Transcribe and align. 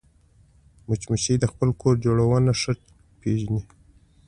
مچمچۍ 0.87 1.35
د 1.39 1.45
خپل 1.51 1.69
کور 1.81 1.95
جوړونه 2.05 2.51
ښه 2.61 2.71
پېژني 3.21 3.61